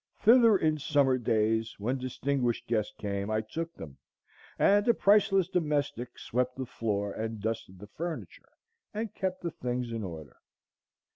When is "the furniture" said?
7.77-8.49